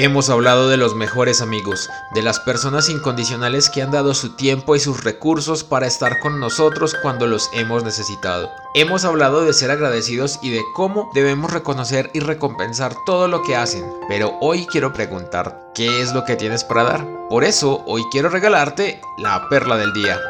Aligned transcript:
Hemos 0.00 0.30
hablado 0.30 0.68
de 0.68 0.76
los 0.76 0.94
mejores 0.94 1.40
amigos, 1.40 1.90
de 2.14 2.22
las 2.22 2.38
personas 2.38 2.88
incondicionales 2.88 3.68
que 3.68 3.82
han 3.82 3.90
dado 3.90 4.14
su 4.14 4.36
tiempo 4.36 4.76
y 4.76 4.78
sus 4.78 5.02
recursos 5.02 5.64
para 5.64 5.88
estar 5.88 6.20
con 6.20 6.38
nosotros 6.38 6.94
cuando 7.02 7.26
los 7.26 7.50
hemos 7.52 7.82
necesitado. 7.82 8.48
Hemos 8.74 9.04
hablado 9.04 9.44
de 9.44 9.52
ser 9.52 9.72
agradecidos 9.72 10.38
y 10.40 10.50
de 10.50 10.62
cómo 10.76 11.10
debemos 11.14 11.52
reconocer 11.52 12.12
y 12.14 12.20
recompensar 12.20 12.94
todo 13.06 13.26
lo 13.26 13.42
que 13.42 13.56
hacen. 13.56 13.92
Pero 14.06 14.38
hoy 14.40 14.66
quiero 14.66 14.92
preguntar, 14.92 15.72
¿qué 15.74 16.00
es 16.00 16.14
lo 16.14 16.24
que 16.24 16.36
tienes 16.36 16.62
para 16.62 16.84
dar? 16.84 17.28
Por 17.28 17.42
eso 17.42 17.82
hoy 17.84 18.04
quiero 18.12 18.28
regalarte 18.28 19.00
la 19.16 19.48
perla 19.48 19.76
del 19.78 19.92
día. 19.94 20.20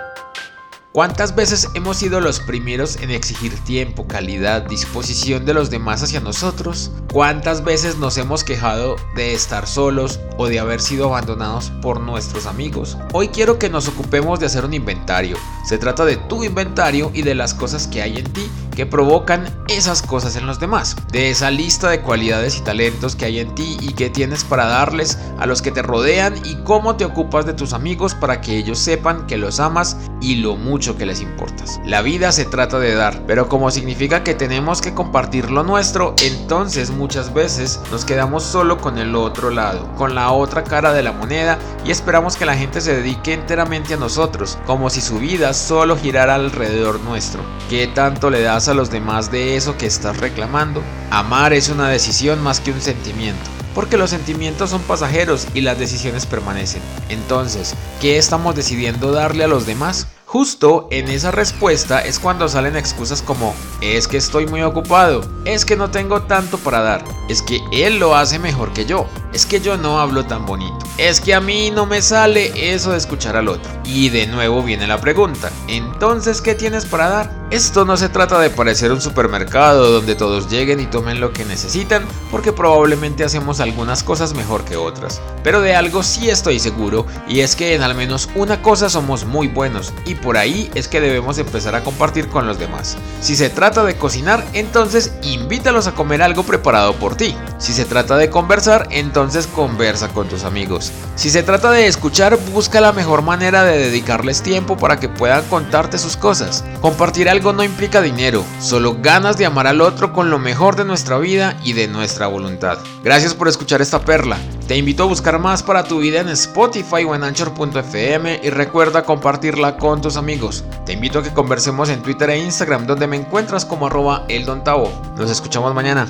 ¿Cuántas 0.98 1.36
veces 1.36 1.68
hemos 1.74 1.98
sido 1.98 2.20
los 2.20 2.40
primeros 2.40 2.96
en 2.96 3.12
exigir 3.12 3.56
tiempo, 3.60 4.08
calidad, 4.08 4.62
disposición 4.62 5.44
de 5.46 5.54
los 5.54 5.70
demás 5.70 6.02
hacia 6.02 6.18
nosotros? 6.18 6.90
¿Cuántas 7.12 7.62
veces 7.62 7.98
nos 7.98 8.18
hemos 8.18 8.42
quejado 8.42 8.96
de 9.14 9.32
estar 9.32 9.68
solos 9.68 10.18
o 10.38 10.48
de 10.48 10.58
haber 10.58 10.80
sido 10.80 11.06
abandonados 11.06 11.70
por 11.82 12.00
nuestros 12.00 12.46
amigos? 12.46 12.98
Hoy 13.12 13.28
quiero 13.28 13.60
que 13.60 13.70
nos 13.70 13.86
ocupemos 13.86 14.40
de 14.40 14.46
hacer 14.46 14.64
un 14.64 14.74
inventario. 14.74 15.36
Se 15.64 15.78
trata 15.78 16.04
de 16.04 16.16
tu 16.16 16.42
inventario 16.42 17.12
y 17.14 17.22
de 17.22 17.36
las 17.36 17.54
cosas 17.54 17.86
que 17.86 18.02
hay 18.02 18.16
en 18.16 18.32
ti 18.32 18.50
que 18.78 18.86
provocan 18.86 19.44
esas 19.66 20.02
cosas 20.02 20.36
en 20.36 20.46
los 20.46 20.60
demás, 20.60 20.94
de 21.10 21.30
esa 21.30 21.50
lista 21.50 21.90
de 21.90 22.00
cualidades 22.00 22.58
y 22.58 22.60
talentos 22.60 23.16
que 23.16 23.24
hay 23.24 23.40
en 23.40 23.52
ti 23.56 23.76
y 23.80 23.92
que 23.94 24.08
tienes 24.08 24.44
para 24.44 24.66
darles 24.66 25.18
a 25.40 25.46
los 25.46 25.62
que 25.62 25.72
te 25.72 25.82
rodean 25.82 26.36
y 26.44 26.54
cómo 26.62 26.94
te 26.94 27.04
ocupas 27.04 27.44
de 27.44 27.54
tus 27.54 27.72
amigos 27.72 28.14
para 28.14 28.40
que 28.40 28.56
ellos 28.56 28.78
sepan 28.78 29.26
que 29.26 29.36
los 29.36 29.58
amas 29.58 29.96
y 30.20 30.36
lo 30.36 30.54
mucho 30.54 30.87
que 30.96 31.06
les 31.06 31.20
importas. 31.20 31.80
La 31.84 32.02
vida 32.02 32.32
se 32.32 32.44
trata 32.44 32.78
de 32.78 32.94
dar, 32.94 33.22
pero 33.26 33.48
como 33.48 33.70
significa 33.70 34.22
que 34.24 34.34
tenemos 34.34 34.80
que 34.80 34.94
compartir 34.94 35.50
lo 35.50 35.64
nuestro, 35.64 36.14
entonces 36.22 36.90
muchas 36.90 37.34
veces 37.34 37.80
nos 37.90 38.04
quedamos 38.04 38.42
solo 38.42 38.78
con 38.78 38.98
el 38.98 39.14
otro 39.14 39.50
lado, 39.50 39.94
con 39.96 40.14
la 40.14 40.32
otra 40.32 40.64
cara 40.64 40.92
de 40.92 41.02
la 41.02 41.12
moneda 41.12 41.58
y 41.84 41.90
esperamos 41.90 42.36
que 42.36 42.46
la 42.46 42.56
gente 42.56 42.80
se 42.80 42.96
dedique 42.96 43.32
enteramente 43.32 43.94
a 43.94 43.98
nosotros, 43.98 44.58
como 44.66 44.90
si 44.90 45.00
su 45.00 45.18
vida 45.18 45.52
solo 45.54 45.96
girara 45.96 46.34
alrededor 46.34 47.00
nuestro. 47.00 47.42
¿Qué 47.68 47.86
tanto 47.86 48.30
le 48.30 48.42
das 48.42 48.68
a 48.68 48.74
los 48.74 48.90
demás 48.90 49.30
de 49.30 49.56
eso 49.56 49.76
que 49.76 49.86
estás 49.86 50.18
reclamando. 50.18 50.82
Amar 51.10 51.52
es 51.52 51.68
una 51.68 51.88
decisión 51.88 52.42
más 52.42 52.60
que 52.60 52.70
un 52.70 52.80
sentimiento, 52.80 53.50
porque 53.74 53.96
los 53.96 54.10
sentimientos 54.10 54.70
son 54.70 54.82
pasajeros 54.82 55.46
y 55.54 55.60
las 55.60 55.78
decisiones 55.78 56.26
permanecen. 56.26 56.82
Entonces, 57.08 57.74
¿qué 58.00 58.18
estamos 58.18 58.54
decidiendo 58.54 59.12
darle 59.12 59.44
a 59.44 59.48
los 59.48 59.66
demás? 59.66 60.06
Justo 60.28 60.88
en 60.90 61.08
esa 61.08 61.30
respuesta 61.30 62.00
es 62.00 62.18
cuando 62.18 62.50
salen 62.50 62.76
excusas 62.76 63.22
como 63.22 63.54
es 63.80 64.06
que 64.06 64.18
estoy 64.18 64.46
muy 64.46 64.60
ocupado, 64.60 65.22
es 65.46 65.64
que 65.64 65.74
no 65.74 65.90
tengo 65.90 66.20
tanto 66.24 66.58
para 66.58 66.82
dar, 66.82 67.02
es 67.30 67.40
que 67.40 67.62
él 67.72 67.98
lo 67.98 68.14
hace 68.14 68.38
mejor 68.38 68.74
que 68.74 68.84
yo, 68.84 69.06
es 69.32 69.46
que 69.46 69.62
yo 69.62 69.78
no 69.78 70.00
hablo 70.00 70.26
tan 70.26 70.44
bonito, 70.44 70.76
es 70.98 71.22
que 71.22 71.32
a 71.32 71.40
mí 71.40 71.70
no 71.70 71.86
me 71.86 72.02
sale 72.02 72.74
eso 72.74 72.92
de 72.92 72.98
escuchar 72.98 73.38
al 73.38 73.48
otro. 73.48 73.72
Y 73.86 74.10
de 74.10 74.26
nuevo 74.26 74.62
viene 74.62 74.86
la 74.86 75.00
pregunta, 75.00 75.50
entonces 75.66 76.42
¿qué 76.42 76.54
tienes 76.54 76.84
para 76.84 77.08
dar? 77.08 77.37
Esto 77.50 77.86
no 77.86 77.96
se 77.96 78.10
trata 78.10 78.38
de 78.38 78.50
parecer 78.50 78.92
un 78.92 79.00
supermercado 79.00 79.90
donde 79.90 80.14
todos 80.14 80.50
lleguen 80.50 80.80
y 80.80 80.86
tomen 80.86 81.18
lo 81.18 81.32
que 81.32 81.46
necesitan, 81.46 82.04
porque 82.30 82.52
probablemente 82.52 83.24
hacemos 83.24 83.60
algunas 83.60 84.02
cosas 84.02 84.34
mejor 84.34 84.66
que 84.66 84.76
otras. 84.76 85.22
Pero 85.42 85.62
de 85.62 85.74
algo 85.74 86.02
sí 86.02 86.28
estoy 86.28 86.60
seguro, 86.60 87.06
y 87.26 87.40
es 87.40 87.56
que 87.56 87.74
en 87.74 87.82
al 87.82 87.94
menos 87.94 88.28
una 88.34 88.60
cosa 88.60 88.90
somos 88.90 89.24
muy 89.24 89.48
buenos, 89.48 89.94
y 90.04 90.14
por 90.14 90.36
ahí 90.36 90.70
es 90.74 90.88
que 90.88 91.00
debemos 91.00 91.38
empezar 91.38 91.74
a 91.74 91.82
compartir 91.82 92.28
con 92.28 92.46
los 92.46 92.58
demás. 92.58 92.98
Si 93.22 93.34
se 93.34 93.48
trata 93.48 93.82
de 93.82 93.96
cocinar, 93.96 94.44
entonces 94.52 95.12
invítalos 95.22 95.86
a 95.86 95.94
comer 95.94 96.20
algo 96.20 96.42
preparado 96.42 96.96
por 96.96 97.16
ti. 97.16 97.34
Si 97.56 97.72
se 97.72 97.86
trata 97.86 98.18
de 98.18 98.28
conversar, 98.28 98.88
entonces 98.90 99.46
conversa 99.46 100.08
con 100.08 100.28
tus 100.28 100.44
amigos. 100.44 100.92
Si 101.16 101.30
se 101.30 101.42
trata 101.42 101.70
de 101.70 101.86
escuchar, 101.86 102.38
busca 102.52 102.82
la 102.82 102.92
mejor 102.92 103.22
manera 103.22 103.64
de 103.64 103.78
dedicarles 103.78 104.42
tiempo 104.42 104.76
para 104.76 105.00
que 105.00 105.08
puedan 105.08 105.44
contarte 105.44 105.96
sus 105.96 106.18
cosas. 106.18 106.62
Compartir 106.82 107.30
algo 107.38 107.52
no 107.52 107.62
implica 107.62 108.02
dinero, 108.02 108.44
solo 108.58 108.96
ganas 109.00 109.38
de 109.38 109.46
amar 109.46 109.68
al 109.68 109.80
otro 109.80 110.12
con 110.12 110.28
lo 110.28 110.40
mejor 110.40 110.74
de 110.74 110.84
nuestra 110.84 111.18
vida 111.18 111.56
y 111.62 111.72
de 111.72 111.86
nuestra 111.86 112.26
voluntad. 112.26 112.78
Gracias 113.04 113.32
por 113.32 113.46
escuchar 113.46 113.80
esta 113.80 114.00
perla. 114.00 114.36
Te 114.66 114.76
invito 114.76 115.04
a 115.04 115.06
buscar 115.06 115.38
más 115.38 115.62
para 115.62 115.84
tu 115.84 116.00
vida 116.00 116.20
en 116.20 116.30
Spotify 116.30 117.04
o 117.06 117.14
en 117.14 117.22
Anchor.fm 117.22 118.40
y 118.42 118.50
recuerda 118.50 119.04
compartirla 119.04 119.76
con 119.76 120.00
tus 120.00 120.16
amigos. 120.16 120.64
Te 120.84 120.94
invito 120.94 121.20
a 121.20 121.22
que 121.22 121.32
conversemos 121.32 121.90
en 121.90 122.02
Twitter 122.02 122.28
e 122.30 122.40
Instagram 122.40 122.88
donde 122.88 123.06
me 123.06 123.16
encuentras 123.16 123.64
como 123.64 123.86
arroba 123.86 124.24
eldontavo. 124.26 124.90
Nos 125.16 125.30
escuchamos 125.30 125.72
mañana. 125.72 126.08